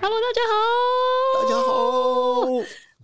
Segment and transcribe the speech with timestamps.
[0.00, 0.56] Hello，大家好，
[1.42, 2.44] 大家好，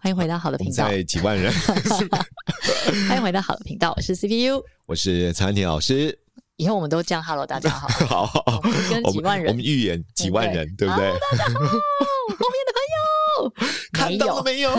[0.01, 0.89] 欢迎回到好的频道。
[0.89, 1.53] 在几万人，
[3.09, 6.19] 欢迎回到好的频道，我是 CPU，我是陈安婷老师。
[6.57, 7.89] 以后我们都这样，Hello，大家 好，
[8.27, 11.13] 好，好，跟几万人，我们预演几万人，对不对？
[11.31, 11.67] 大家好，后
[12.51, 13.53] 面的朋友
[13.93, 14.71] 看到了没有？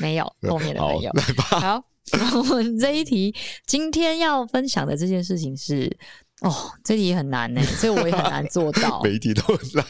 [0.00, 1.44] 没有，后面的朋友，来吧。
[1.60, 1.84] 好，
[2.38, 3.34] 我们这一题
[3.66, 5.94] 今天要分享的这件事情是，
[6.40, 9.84] 哦，这题很难呢，所以我也很难做到，每一题都很难。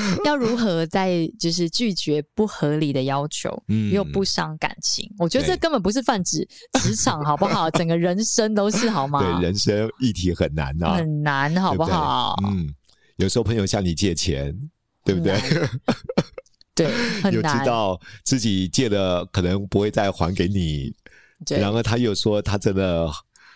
[0.24, 5.08] 要如何在就是拒绝不合理的要求，嗯，又不伤感情？
[5.18, 6.46] 我觉得这根本不是泛指
[6.80, 7.70] 职场，好不好？
[7.72, 9.20] 整个人生都是好吗？
[9.20, 12.36] 对，人生议题很难呐，很难，好不好？
[12.44, 12.68] 嗯，
[13.16, 14.56] 有时候朋友向你借钱，
[15.04, 15.38] 对不对？
[16.74, 16.86] 对，
[17.22, 17.54] 很难。
[17.54, 20.94] 又知道自己借了可能不会再还给你，
[21.50, 23.10] 然后他又说他真的。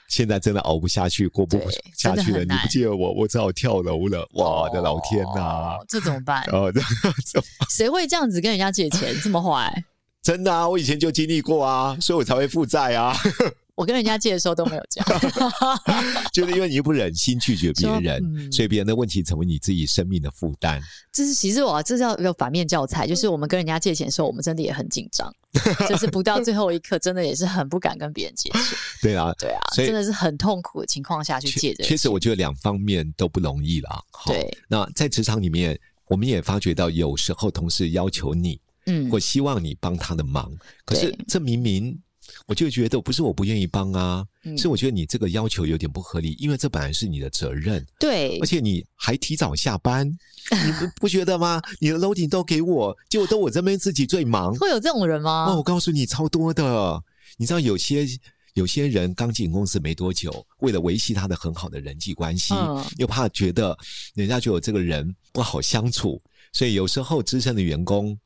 [0.09, 1.59] 现在真的熬不下去，过不
[1.97, 2.41] 下去了。
[2.41, 4.27] 你不借我，我只好跳楼了。
[4.35, 6.43] 哇，我的老天呐、啊，这怎么办？
[6.53, 9.15] 哦，这谁会这样子跟人家借钱？
[9.23, 9.73] 这么坏？
[10.23, 13.17] 真的啊，我以前就经历过啊，所以我才会负债啊。
[13.77, 15.21] 我跟人家借的时候都没有这样，
[16.33, 20.81] 就是因为你又不忍心拒绝别人，嗯、所以别人的问题成为你自己生命的负担。
[21.13, 25.31] 这是其实我这是要个反面教材，就是我们跟人家借钱的时候，我们真的也很紧张，
[25.89, 28.61] 就是不到最后一刻，真的也是很不敢跟别人借钱。
[29.03, 31.85] 对啊，对啊，所以真的是很痛苦的情况下去借的。
[31.85, 34.03] 确实，我觉得两方面都不容易啦。
[34.25, 35.79] 对，那在职场里面，
[36.09, 40.51] 我们也发觉到，有时候同事要求你，嗯，或希望你帮他的忙，
[40.87, 41.99] 可是这明明。
[42.47, 47.85] 我就觉得不是我不愿意帮啊，嗯、是我觉得你这个要求有点不合理，因为这本来是你的责任。
[47.99, 51.61] 对，而且你还提早下班，你不不觉得吗？
[51.81, 54.55] 你的 loading 都给我，结果都我这边自己最忙。
[54.57, 55.47] 会有这种人吗？
[55.49, 57.03] 哦，我告诉你，超多的。
[57.37, 58.07] 你知道有些
[58.55, 63.77] 有些人刚进公司没多久，为了维系他的很好的人际关系，嗯、又怕觉得
[64.15, 66.23] 人家觉得我这个人不好相处，
[66.53, 68.17] 所以有时候资深的员工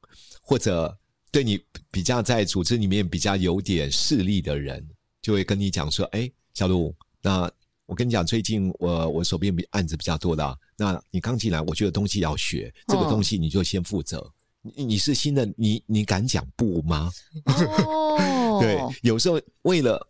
[0.42, 0.96] 或者。
[1.32, 1.60] 对你
[1.90, 4.84] 比较在组织里面比较有点势力的人，
[5.22, 7.50] 就会跟你讲说：“哎，小卢，那
[7.86, 14.18] 我跟你讲，最近我我手边案子比较多的，那你刚进来，我觉得东西要学，这个东西你就先负责。
[14.18, 14.32] 哦、
[14.62, 17.12] 你你是新的，你你敢讲不吗？
[17.44, 20.04] 哦、 对，有时候为了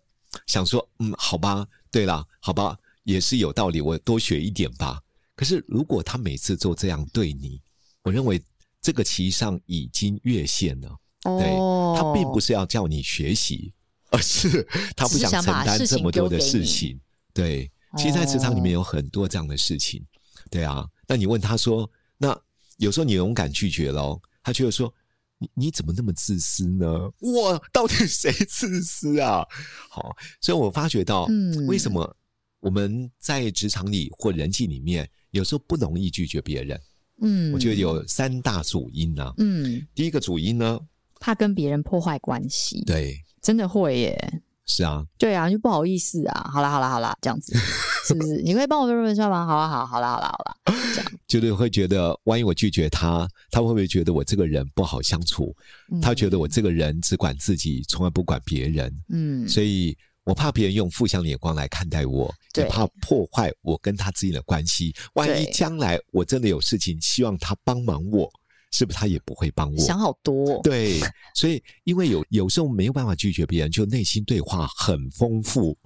[0.46, 5.00] 想说，嗯，好吧，对了，好吧，也是有道理，我多学一点吧。
[5.36, 7.60] 可是如果他每次都这样对你，
[8.02, 8.42] 我认为
[8.80, 11.54] 这个其实上已经越线了。”对，
[11.96, 13.72] 他并不是要叫你学习，
[14.10, 14.66] 而是
[14.96, 16.98] 他不想承担这么多的事情。
[17.34, 20.04] 对，其实，在职场里面有很多这样的事情。
[20.50, 22.36] 对啊，那你问他说，那
[22.78, 24.92] 有时候你勇敢拒绝了，他就会说，
[25.38, 26.88] 你你怎么那么自私呢？
[27.20, 29.46] 我，到底谁自私啊？
[29.90, 32.16] 好，所以我发觉到，嗯，为什么
[32.60, 36.80] 我们在职场里或人际里面，有时候不容易拒绝别人？
[37.22, 39.34] 嗯，我觉得有三大主因呢。
[39.36, 40.80] 嗯，第一个主因呢。
[41.20, 44.42] 怕跟别人破坏关系，对，真的会耶。
[44.66, 46.48] 是啊，对啊，就不好意思啊。
[46.52, 47.52] 好啦，好啦，好啦，这样子
[48.06, 48.40] 是不是？
[48.40, 49.44] 你可以帮我问问一下吗？
[49.44, 50.56] 好啊，好，好啦，好啦，好啦，
[50.94, 51.12] 这样。
[51.26, 55.52] 就是会觉得，万一我拒绝他，他会不会觉得我这个人不好相处？
[55.90, 58.94] 嗯、他觉得我这个人只管自己，从来不管别人。
[59.08, 64.94] 嗯，所以我怕别人用负向眼光来看待我，也怕破坏我跟他之间的关系。
[65.14, 68.30] 万一将来我真的有事情，希望他帮忙我。
[68.70, 69.78] 是不是他也不会帮我？
[69.78, 70.60] 想好多哦。
[70.64, 71.00] 对，
[71.34, 75.76] 所以因为有有时候没有办法拒绝别人，就内心对话很丰富。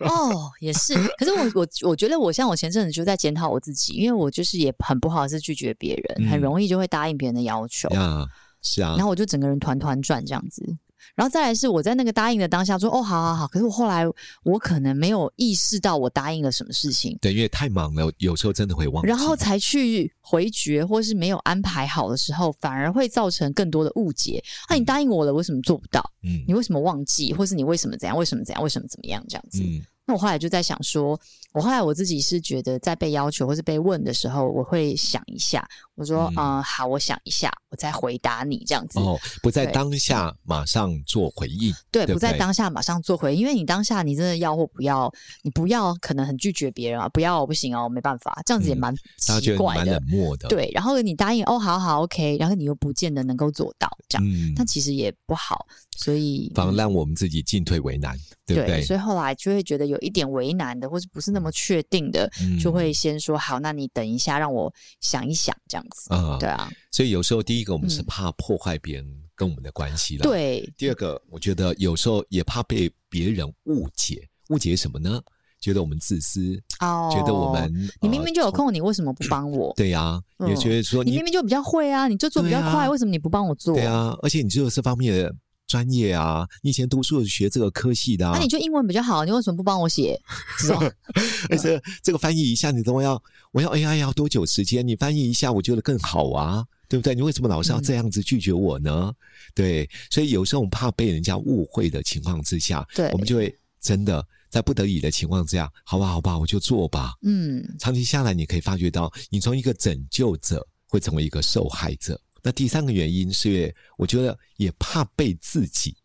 [0.00, 0.94] 哦，也是。
[1.18, 7.88] 可是我我我觉得我像我前阵子就在检讨我自己，因为我就是也很不好意思拒绝别人，嗯、很容易就会答应别人的要求。
[7.90, 8.24] 啊，
[8.62, 8.94] 是啊。
[8.96, 10.64] 然后我就整个人团团转这样子。
[11.14, 14.04] 然后再来是我在那个答应的当下说哦，好好好，可是我后来
[14.44, 24.42] 我可能没有意识到我答应了什么事情，对，因为太忙了，有时候真的会忘记，然后才去回绝或是没有安排好的时候，反而会造成更多的误解。
[24.68, 26.02] 那、嗯啊、你答应我了，为什么做不到？
[26.22, 28.16] 嗯，你为什么忘记，或是你为什么怎样？
[28.16, 28.62] 为什么怎样？
[28.62, 29.24] 为什么怎么样？
[29.28, 29.62] 这样子。
[29.62, 31.16] 嗯我后来就在想说，
[31.52, 35.64] 我后来我自己是觉得，在被要求或是被问的时候，我会想一下。
[36.00, 38.98] 我说，嗯，嗯，好，我想一下，我再回答你这样子。
[38.98, 41.70] 哦，不在当下马上做回应。
[41.90, 45.12] 对，对，不在当下马上做回应，因为你当下你真的要或不要，
[45.42, 50.48] 你不要可能很拒绝别人啊，不要我不行哦，没办法，这样子也蛮奇怪的，蛮冷漠的。
[50.48, 55.66] 对，然后你答应哦，好好，OK，然后你又不见得能够做到这样，嗯，但其实也不好，
[55.98, 58.78] 所以反而让我们自己进退为难，对不对？
[58.78, 66.14] 对，所以后来就会觉得有一点为难的，或是不是那么确定的，嗯，就会先说好，那你等一下，让我想一想，这样子。
[66.14, 66.70] 啊，对啊。
[66.90, 70.72] 所以有时候第一个我们是怕破坏别人跟我们的关系了，对。
[70.76, 75.20] 第二个，我觉得有时候也怕被别人误解，误解什么呢？
[75.60, 77.70] 觉得我们自私哦，觉得我们
[78.00, 79.70] 你明明就有空，你为什么不帮我？
[79.76, 83.74] 对呀，也觉得说你明明就比较会啊，你就做比较快，为什么你不帮我做？
[83.74, 85.34] 对啊，而且你只有这方面的。
[85.70, 90.20] 专业啊，你以前读书学这个科系的，啊，那你就英文比较好，你为什么不帮我写？
[90.58, 90.80] 是吧？
[91.48, 93.22] 而且这个翻译一下，你都要，
[93.52, 94.84] 我要 AI 要多久时间？
[94.84, 97.14] 你翻译一下，我觉得更好啊，对不对？
[97.14, 98.90] 你为什么老是要这样子拒绝我呢？
[98.92, 99.14] 嗯、
[99.54, 107.12] 对，所以有时候我们怕被人家误会的情况之下，对，我们就会真的在不得已的情况之下，好吧，好吧，我就做吧。
[107.22, 112.20] 嗯，长期下来，你可以发觉到，你从一个拯救者会成为一个受害者。
[112.42, 115.96] 那第三个原因是我觉得也怕被自己，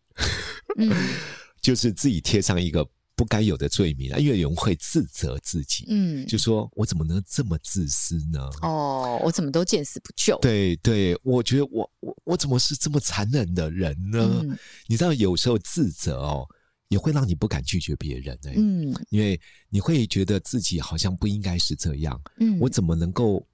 [0.78, 0.90] 嗯，
[1.60, 8.38] 就是自己贴上一个不该有的罪名，因为有人会自责自己，嗯，就说我怎么能这么自私呢？
[8.62, 10.38] 哦，我怎么都见死不救？
[10.40, 14.42] 对对，我觉得我我我怎么是这么残忍的人呢？
[14.44, 16.46] 嗯，你知道，有时候自责哦，
[16.88, 19.40] 也会让你不敢拒绝别人的，嗯，因为
[19.70, 23.46] 你会觉得自己好像不应该是这样，嗯，我怎么能够？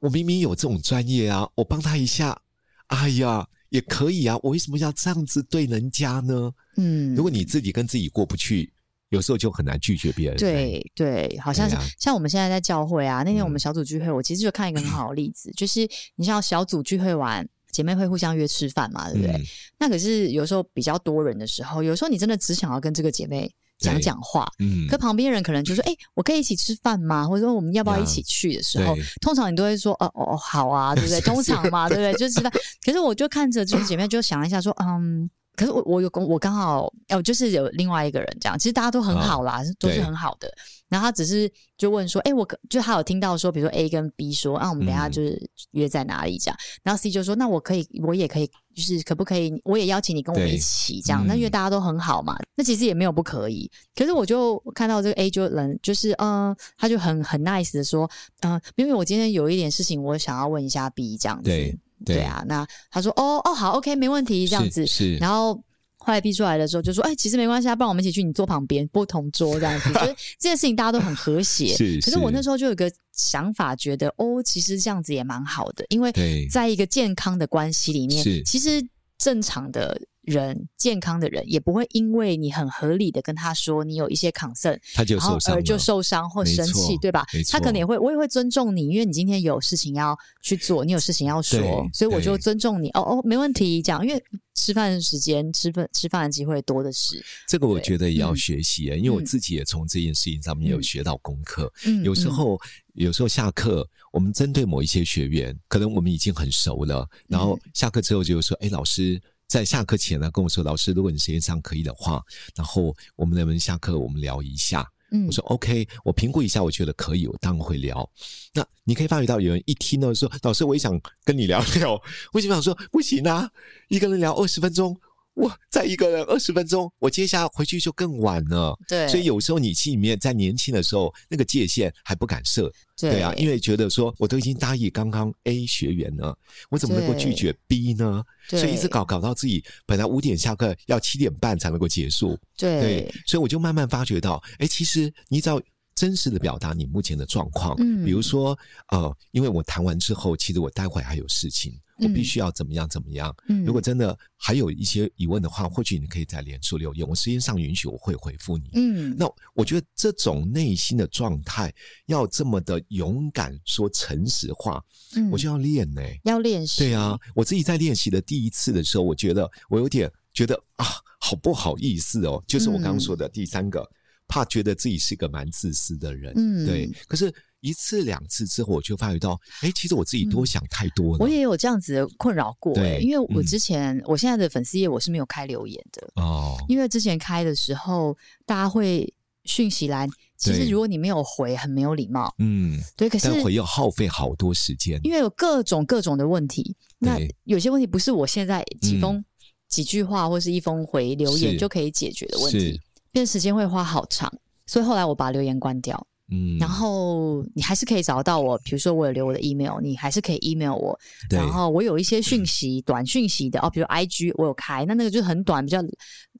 [0.00, 2.40] 我我明明有这种专业啊，我帮他一下，
[2.86, 6.50] 哎呀，也可以啊，我为什么要这样子对人家呢？
[6.76, 8.72] 嗯，如果你自己跟自己过不去，
[9.10, 10.36] 有时候就很难拒绝别人。
[10.36, 19.34] 对对，好像是、啊、像我们现在在教会啊，那天我们小组聚会，我其实就看一个很好的例子，嗯、就是你像小组聚会完，姐妹会互相约吃饭嘛，对不对？
[19.36, 19.44] 嗯、
[19.78, 23.52] 那可是有时候比较多人的时候，有时候你真的只想要跟这个姐妹。
[23.78, 32.12] 讲讲话，嗯，可旁边人可能就说：“哎、欸，我可以一起吃饭吗？”或者说：“我们要不要一起去？”的时候，通常你都会说：“哦哦，好啊，对不对？” 通常嘛，对不对？
[32.14, 32.52] 就吃饭。
[32.84, 40.48] 可是我就看着就是姐妹，就想了一下，说：“嗯。”可是我我有我刚好哦，就是有另外一个人这样，其实大家都很好啦，哦、都是很好的。
[40.88, 46.56] 然后他只是就问说，哎，我可就他有听到说，比如说 A 跟 B 说，啊，我们等下就是约在哪里这样。
[46.56, 51.26] 嗯、然后 C 就说，那我可以，我也可以，就是可不可以，我也邀请你跟我们一起这样。
[51.26, 53.68] 那因为大家都很好嘛，那其实也没有不可以。
[53.96, 58.08] 可是我就看到这个 A 就人就是嗯，他就很很 nice 的说，
[58.42, 61.50] 嗯，因为我今天有一点事情，我想要问一下 B 这样子。
[61.50, 61.76] 对。
[62.04, 64.86] 对，对啊，那他说哦哦好，OK，没问题，这样子。
[64.86, 65.54] 是，是然后
[65.96, 69.92] 后来逼出来的时候就说，哎，其实没关系啊，不然我们一起去你坐旁边，不同桌这样子。
[69.92, 71.76] 所 以这件事情大家都很和谐。
[72.02, 76.12] 可是我那时候就有个想法，觉得哦，其实这样子也蛮好的，因为
[76.50, 78.82] 在一个健康的关系里面，其实
[79.18, 80.00] 正常的。
[80.28, 87.26] 人健康的人也不会因为你很合理的跟他说你有一些 concern，他就受伤，而就受伤或生气，对吧？
[87.50, 91.60] 他可能也会，我也会尊重你，因为你今天有事情要去做，你有事情要说，
[91.92, 92.90] 所以我就尊重你。
[92.90, 94.22] 哦哦，没问题，讲，因为
[94.54, 97.24] 吃饭的时间、吃饭吃饭的机会多的是。
[97.46, 101.72] 这个我觉得也要学习，因为我自己也从这件事情上面有学到功课。
[101.86, 102.60] 嗯，有时候
[102.94, 112.22] 有时候下课，我们针对某一些学员，可能我们已经很熟了，然后下课之后就说：“哎，老师。”在下课前呢，跟我说：“老师，如果你时间上可以的话，
[112.54, 118.08] 然后我们能不能下课我们聊一下？”嗯，我说：“OK，我评估一下，我觉得可以，我当然会聊。”
[118.52, 121.98] 那你可以发觉到有人一听到说：“老师，我也想跟你聊聊。
[122.34, 123.50] ”为什么想说不行啊？
[123.88, 124.94] 一个人聊二十分钟。
[125.38, 128.76] 我再一个人二十分钟，我接下来回去就更晚了。
[128.88, 132.70] 对，所以有时候你心里面在年轻的时候，那个界限还不敢设。
[132.96, 136.36] 对，对啊，因为觉得说我都已经答应刚刚 A 学员了，
[136.70, 138.24] 我怎么能够拒绝 B 呢？
[138.48, 142.36] 所以一直搞搞到自己本来五点下课，要七点半才能够结束。
[142.56, 145.62] 对，对，所以我就慢慢发觉到，哎，其实你只要
[145.94, 151.72] 真实的表达你目前的状况，嗯，比如说呃，因为我谈完之后，其实我待会还有事情。
[151.98, 153.34] 我必须要怎么样怎么样？
[153.48, 158.70] 嗯，如果真的还有一些疑问的话，或许你可以在脸书留言，我时间上允许，我会回复你。
[158.74, 161.72] 嗯，那我觉得这种内心的状态
[162.06, 164.82] 要这么的勇敢说诚实话，
[165.16, 166.78] 嗯，我就要练呢，要练习。
[166.84, 170.86] 对啊，我自己在练习的第一次的时候，我觉得我有点觉得啊，
[171.18, 173.94] 好不好意思哦，就是我刚刚说的第三个，嗯、
[174.28, 176.88] 怕觉得自己是个蛮自私的人，嗯，对。
[177.08, 181.18] 可是，一次两次之后，我就发觉到，哎，其实我自己多想太多了。
[181.20, 189.12] 我也有这样子的困扰过，对，因为我之前，嗯、我现在的粉丝页我是没有开留言的哦，因为之前开的时候，大家会
[189.44, 193.08] 讯息栏，其实如果你没有回，很没有礼貌，嗯，对。
[193.08, 196.76] 可是回要耗费好多时间，因为有各种各种的问题。
[196.98, 199.16] 那有些问题不是我现在几封。
[199.16, 199.24] 嗯
[199.68, 202.80] 几句话或是一封回留言就可以解决的问题，
[203.12, 204.32] 变时间会花好长，
[204.66, 206.06] 所以后来我把留言关掉。
[206.30, 210.98] 嗯，然后你还是可以找到我，比如说我有留我的 email，你还是可以 email 我。
[211.30, 215.82] 然后我有一些讯息，短讯息的哦，比如 IG 我有开，那那个就很短，比较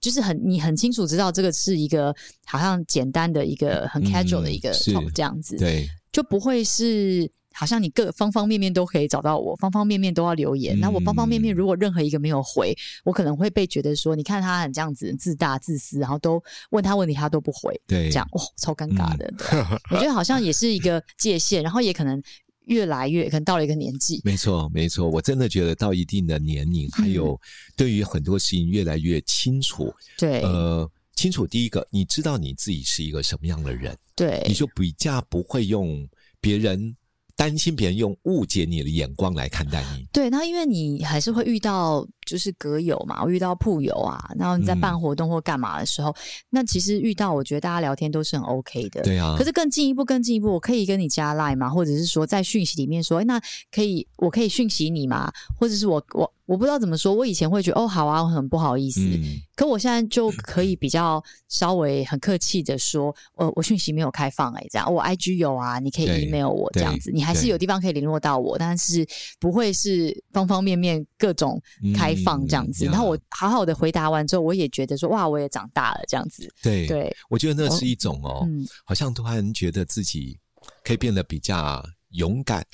[0.00, 2.14] 就是很你很清楚知道这个是一个
[2.45, 4.73] 好像简单的一个很 casual 的一个
[5.14, 7.30] 这样子，对，就不会是。
[7.58, 10.78] 好像你各方方面面都可以找到我，方方面面都要留言。
[10.78, 12.72] 那、嗯、我方方面面如果任何一个没有回，
[13.04, 19.26] 我可能会被觉得说，你看他很这样子自大自私，然后都问他问题他都不回，对，这样哇、哦，超尴尬的。
[19.50, 22.22] 嗯、我觉得好像也是一个界限，然后也可能
[22.66, 24.20] 越来越可能到了一个年纪。
[24.22, 27.36] 没错，没错，我真的觉得到一定的年龄，还有
[27.76, 29.92] 对于很多事情越来越清楚。
[30.16, 36.08] 对、嗯，呃，清楚第一个，你知道你自己是一个什么样的人，对，你就比较不会用
[36.40, 36.94] 别人。
[37.38, 46.16] 担心别人用误解你的眼光来看待你，对，那因为你还是会遇到就是阁友嘛，我遇到铺友啊，然后你在办活动或干嘛的时候，嗯、
[46.50, 49.35] 那其实遇到我觉得大家聊天都是很 OK 的，对啊。
[49.38, 51.70] 可是更进一步，更进一步，我可以跟你加 Line 吗？
[51.70, 53.40] 或者是说在讯息里面说，哎，那
[53.73, 55.32] 可以，我可以讯息你吗？
[55.58, 56.30] 或者是我我。
[56.49, 59.02] 我不知道怎么说，我以前会觉得哦，好啊，我很不好意思。
[59.02, 69.06] 嗯、可我现在就可以 比较稍微很客气的说，呃，我讯息没有开放哎、欸，这样我 IG 有啊，你可以 email 我这样子，你还是有地方可以联络到我，但是
[69.38, 71.61] 不会是方方面面各种
[71.94, 72.84] 开放这样子。
[72.84, 76.48] 嗯、然后我好好的回答完之后，我也觉得说哇，我也长大了这样子。
[76.62, 80.38] 对对，我觉得那是一种哦，嗯、好像突然觉得自己
[80.84, 81.84] 可以变得比较。
[82.12, 82.66] 勇敢，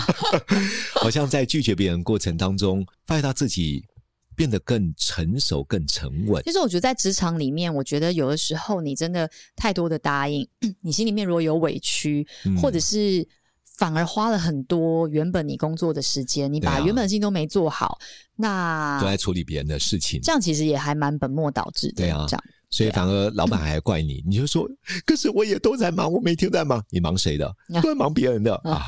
[1.00, 3.82] 好像在拒绝别人过程当中，发现到自己
[4.36, 6.42] 变得更成熟、更沉稳。
[6.44, 10.46] 其实我觉得在职场里面，我觉得有的时候你真的太多的答应，
[10.84, 13.26] 你心里面如果有委屈，嗯、或者是
[13.78, 17.96] 反而花了很多原本你工作的时间，你把原本的事情都没做好，
[18.34, 22.02] 那都在处理别人的事情，这样其实也还蛮本末倒置的。
[22.02, 22.44] 对啊，这样。
[22.70, 24.68] 所以反而老板还怪你，你就说，
[25.06, 27.54] 可是我也都在忙，我每天在忙，你忙谁的？
[27.80, 28.82] 都在忙别人的啊。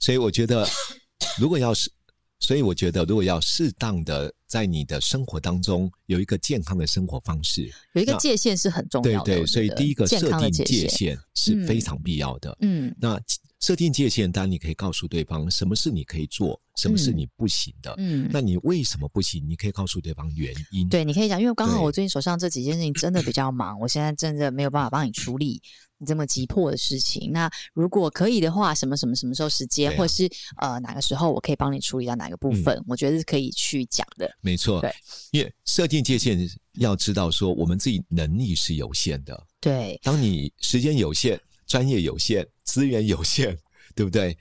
[0.00, 0.66] 所以我觉得，
[1.38, 1.92] 如果要是，
[2.38, 9.24] 所以我觉得，如果要适当的在你的生活当中有一个健康的生活方式，有一个界限是很重要的。
[9.26, 12.56] 对对，所以第一个设定界限是非常必要的。
[12.62, 13.20] 嗯，那。
[13.60, 17.94] 设定界限，当然你可以告诉对方什么是你可以做，什么是你不行的。
[17.98, 19.46] 嗯，那你为什么不行？
[19.46, 20.88] 你可以告诉对方原因。
[20.88, 25.60] 对，你可以讲，因为刚好我最近手上这几件事情真的比较忙， 我现在真的没有办法帮你处理
[25.98, 27.30] 你这么急迫的事情。
[27.32, 30.26] 那如果可以的话，什么什么什么时候时间，或者是
[30.56, 32.82] 呃哪个时候我可以帮你处理到哪个部分？
[32.88, 34.30] 我觉得是可以去讲的。
[34.40, 34.90] 没错，对，
[35.32, 39.46] 因为设定界限要知道说，我们自己能力是有限的。
[39.60, 41.38] 对，当你时间有限。
[41.70, 43.56] 专业有限，资源有限，
[43.94, 44.36] 对不对？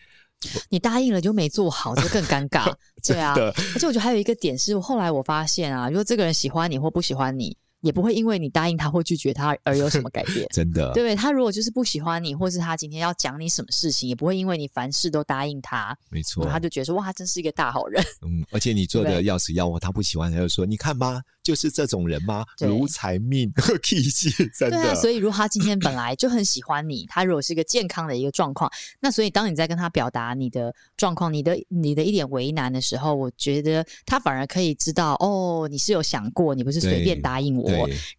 [0.69, 2.73] 你答应了就没做好，就更尴尬。
[3.05, 3.35] 对啊，
[3.75, 7.55] 而且我觉得还有一个点是，后来我发现啊，如果这个人喜欢你或不喜欢你。
[7.81, 11.15] 也不会因为你答应他或拒绝他而有什么改变， 真的，对不对？
[11.15, 18.03] 他如果就是不喜欢你，或是他今天要讲你什么事情，也不会因为你凡事都答应他，没错，他就觉得说哇，他真是一个大好人。
[18.21, 22.45] 嗯，而且你做的要死要活，他不喜欢，他就说你看吧，就是这种人吗？
[22.59, 23.51] 如财命
[23.83, 24.77] 气息，真的。
[24.81, 28.69] 对啊，所以如果他今天本来就很喜欢你，他如果是一个健康的一个状况，
[28.99, 37.68] 那所以当你在跟他表达你的状况、你的你的一点为难的时候，我觉得他反而可以知道哦，你是有想过，你不是随便答应我，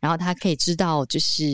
[0.01, 0.35] 然后他。
[0.41, 1.45] 可以知道，就是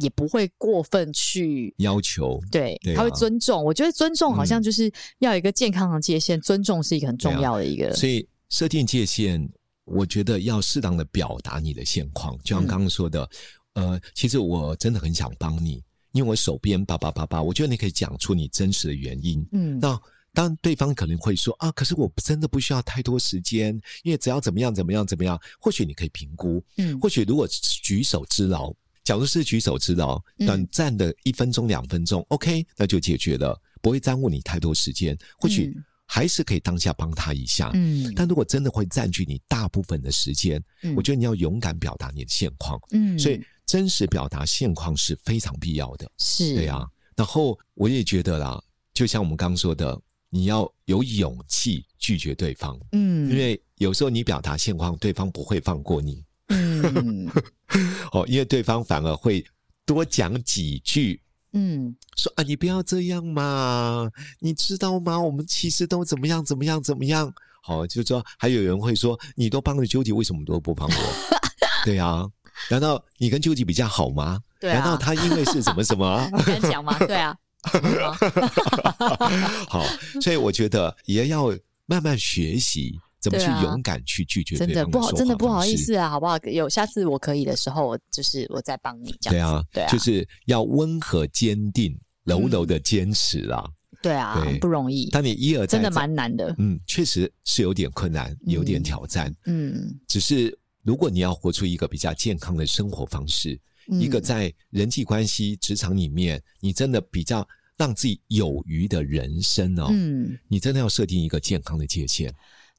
[0.00, 3.62] 也不会过分去要求，对，对啊、他会尊重。
[3.62, 7.94] 我觉得尊重好像就是要有一个健康的界限，嗯、尊重是一个很重要的一个。
[7.94, 9.48] 所以设定界限，
[9.84, 13.30] 我觉得要适当的表达你的现况，就像刚刚说的，
[13.74, 19.46] 嗯、呃，其实我真的很想帮你，因为我手边叭叭叭叭，我觉得你可以讲出你真实的原因。
[19.52, 19.96] 嗯，那。
[20.36, 28.70] 当对方可能会说啊，可是我真的不需要太多时间，因为只要怎么样怎么样怎么样，或许你可以评估，嗯，或许如果举手之劳，
[29.02, 35.74] 假如是举手之劳，短暂的一分钟两分钟，嗯，OK，那就解决了，不会耽误你太多时间，或许
[36.04, 48.62] 还是可以当下帮他一下，嗯，但如果真的会占据你大部分的时间，嗯，我觉得你要勇敢表达你的现况，嗯，所以真实表达现况是非常必要的，是，对啊，然后我也觉得啦，
[48.92, 49.98] 就像我们刚刚说的。
[50.36, 57.26] 你要有勇气拒绝对方，嗯，因为有时候你表达现况，对方不会放过你，嗯，
[58.12, 59.42] 哦，因为对方反而会
[59.86, 61.18] 多讲几句，
[61.54, 65.18] 嗯，说啊，你不要这样嘛，你知道吗？
[65.18, 67.32] 我们其实都怎么样怎么样怎么样。
[67.62, 71.36] 好，就是说还有人会说，你都帮了 Judy，为什么都不帮我？
[71.82, 72.28] 对啊，
[72.70, 74.38] 难道你跟 Judy 比较好吗？
[74.60, 76.28] 对啊，难道他因为是什么什么？
[76.36, 76.98] 你敢讲吗？
[77.08, 77.34] 对啊。
[79.68, 79.84] 好，
[80.20, 81.48] 所以我觉得也要
[81.86, 84.56] 慢慢学习怎么去勇敢去拒绝。
[84.56, 86.38] 真的不好，真的不好意思啊，好不好？
[86.38, 89.64] 有下次我可以的时候，我就是我再帮你这样。
[89.72, 93.64] 对啊，对啊，就是要温和坚定、柔柔的坚持啦。
[94.02, 95.10] 对啊，不容易。
[95.10, 96.54] 当你一而再，真的蛮难的。
[96.58, 99.34] 嗯，确实是有点困难，有点挑战。
[99.46, 103.58] 嗯，只是如果你要活出一个比较健康的生活方式。
[103.88, 109.88] 一个在人际关系、职场里面，你真的比较让自己有余的人生哦。
[109.90, 112.32] 嗯，你真的要设定一个健康的界限。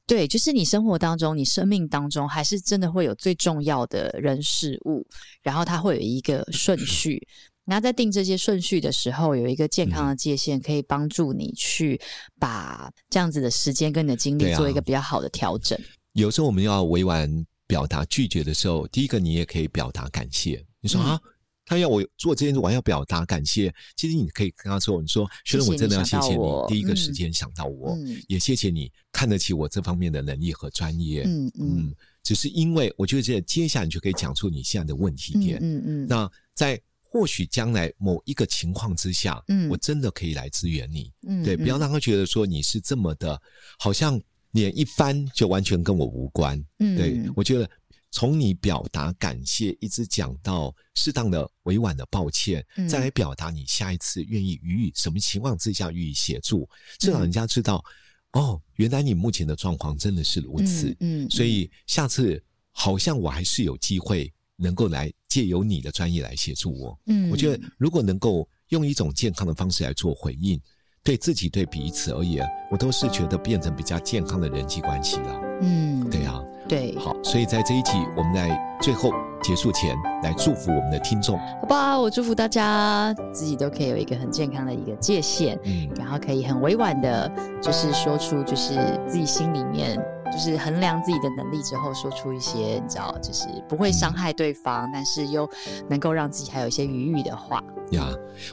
[0.06, 5.06] 对，就是你生活当中、你生命当中，还是真的会有最重要的人事物，
[5.42, 7.26] 然后它会有一个顺序。
[7.66, 12.00] 然后在定这些顺序的时候，有一个健康的界限，可以帮助你去
[12.40, 15.78] 把这样子的时间跟你的精力做一个比较好的调整。
[16.14, 17.30] 有时候我们要委婉
[17.66, 20.64] 表达拒绝的时候，第一个你也可以表达感谢。
[20.88, 21.20] 你说啊，
[21.64, 23.72] 他要我做这件事，我还要表达感谢。
[23.94, 27.94] 其实你可以跟他说：“你说，学生，我真的要谢谢你，第一个时间想到我，
[28.26, 35.58] 也谢谢你看得起我这方面的能力和专业。”嗯嗯，只是因为我觉得这接下来你就可以讲出你现在的问题点。
[35.60, 41.12] 嗯嗯，那在或许将来某一个情况之下，嗯，我真的可以来支援你。
[41.26, 43.38] 嗯，对，不要让他觉得说你是这么的，
[43.78, 44.18] 好像
[44.52, 46.58] 脸一翻就完全跟我无关。
[46.78, 47.68] 嗯，对，我觉得。
[48.10, 57.84] 从你表达感谢，一直讲到适当的委婉的抱歉，嗯、再来表达你下一次愿意予以什么情况之下予以协助，至少人家知道，
[58.32, 60.88] 嗯、哦，原来你目前的状况真的是如此。
[61.00, 66.98] 嗯，嗯，所以下次好像我还是有机会能够来借由你的专业来协助我。
[67.06, 70.60] 嗯，我觉得如果能够用一种健康的方式来做回应，
[71.04, 75.40] 对自己对彼此而言，我都是觉得变成比较健康的人际关系了。
[75.62, 76.27] 嗯，对啊。
[76.68, 79.10] 对，好，所以在这一集，我们在最后
[79.42, 81.98] 结束前来祝福我们的听众，好吧？
[81.98, 87.30] 我祝福大家自己都可以有一个很健康的一个界限，嗯，然后可以很委婉的，
[87.62, 88.74] 就是说出就是
[89.06, 89.96] 自己心里面，
[90.30, 95.48] 就是衡量自己的能力之后，说出一些你知道，就是不会伤害对方，嗯、但是又
[95.88, 97.62] 能够让自己还有一些余裕的话。
[97.92, 98.06] 呀，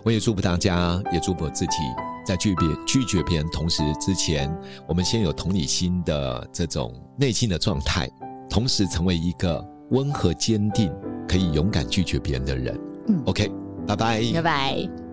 [0.03, 1.77] 我也祝福大家，也祝福我自己。
[2.25, 4.51] 在拒别拒绝别人同时之前，
[4.87, 8.09] 我们先有同理心的这种内心的状态，
[8.49, 10.91] 同时成为一个温和坚定、
[11.27, 12.79] 可以勇敢拒绝别人的人。
[13.07, 13.51] 嗯，OK，
[13.85, 15.04] 拜拜，拜拜。